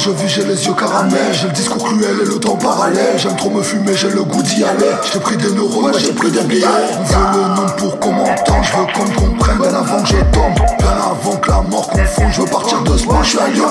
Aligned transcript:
je 0.00 0.10
vis, 0.10 0.28
j'ai 0.28 0.44
les 0.44 0.66
yeux 0.66 0.72
caramel. 0.72 1.32
J'ai 1.32 1.46
le 1.46 1.52
discours 1.52 1.84
cruel 1.84 2.16
et 2.22 2.24
le 2.24 2.40
temps 2.40 2.56
parallèle. 2.56 3.18
J'aime 3.18 3.36
trop 3.36 3.50
me 3.50 3.62
fumer, 3.62 3.94
j'ai 3.94 4.08
le 4.10 4.22
goût 4.22 4.42
d'y 4.42 4.64
aller. 4.64 4.92
J'ai 5.12 5.20
pris 5.20 5.36
des 5.36 5.52
neurones, 5.52 5.92
j'ai 5.98 6.12
pris 6.12 6.30
des 6.30 6.42
billets. 6.42 6.66
On 6.98 7.04
veut 7.04 7.42
le 7.42 7.54
nom 7.54 7.66
pour 7.76 7.98
qu'on 8.00 8.12
m'entende 8.12 8.64
Je 8.64 8.76
veux 8.76 8.86
qu'on 8.94 9.04
me 9.04 9.14
comprenne 9.14 9.58
bien 9.58 9.74
avant 9.74 10.02
que 10.02 10.08
je 10.08 10.16
tombe. 10.32 10.54
Bien 10.78 10.90
avant 10.90 11.36
que 11.36 11.50
la 11.50 11.60
mort 11.62 11.88
confonde 11.88 12.32
Je 12.32 12.40
veux 12.40 12.48
partir 12.48 12.82
de 12.82 12.96
ce 12.96 13.04
point, 13.04 13.22
je 13.22 13.28
suis 13.28 13.38
un 13.38 13.48
lion 13.48 13.68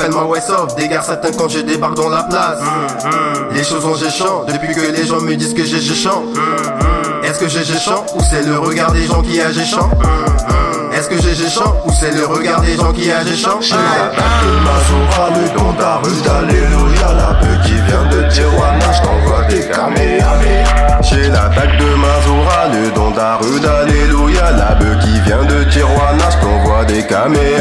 Appelle-moi 0.00 0.24
West 0.28 0.48
Off, 0.48 0.74
dégare 0.76 1.04
certains 1.04 1.30
quand 1.36 1.50
je 1.50 1.58
débarque 1.58 1.94
dans 1.94 2.08
la 2.08 2.22
place. 2.22 2.58
Les 3.52 3.62
choses 3.62 3.84
ont 3.84 3.94
géchant. 3.94 4.46
Depuis 4.48 4.74
que 4.74 4.80
les 4.80 5.04
gens 5.04 5.20
me 5.20 5.36
disent 5.36 5.52
que 5.52 5.62
j'ai 5.62 5.78
géchant. 5.78 6.22
Est-ce 7.22 7.38
que 7.38 7.48
j'ai 7.48 7.62
géchant 7.62 8.06
ou 8.14 8.20
c'est 8.22 8.42
le 8.46 8.58
regard 8.58 8.92
des 8.92 9.06
gens 9.06 9.20
qui 9.20 9.38
a 9.42 9.52
géchant? 9.52 9.90
Est-ce 10.94 11.06
que 11.06 11.20
j'ai 11.20 11.34
géchant 11.34 11.76
ou 11.84 11.92
c'est 11.92 12.12
le 12.12 12.24
regard 12.24 12.62
des 12.62 12.76
gens 12.76 12.94
qui 12.94 13.12
a 13.12 13.22
géchant? 13.26 13.60
J'ai 13.60 13.74
l'attaque 13.74 14.40
de 14.42 14.52
Mazora, 14.64 15.28
le 15.38 15.58
don 15.58 15.72
d'Arus 15.78 16.22
d'Alléluia. 16.22 17.12
La 17.18 17.34
peu 17.34 17.62
qui 17.66 17.74
vient 17.74 18.06
de 18.10 18.32
Tijuana, 18.32 18.92
je 18.94 19.02
t'envoie 19.02 19.44
des 19.50 19.68
kamehameha. 19.68 21.02
J'ai 21.02 21.28
l'attaque 21.28 21.76
de 21.78 21.94
Mazora, 21.94 22.68
le 22.72 22.90
don 22.94 23.10
d'Arud, 23.10 23.64
alléluia 23.66 24.50
La 24.52 24.74
bœuf 24.76 24.98
qui 25.04 25.20
vient 25.20 25.44
de 25.44 25.64
Tijuana, 25.64 26.30
je 26.30 26.38
t'envoie 26.40 26.84
des 26.86 27.06
kamehameha 27.06 27.59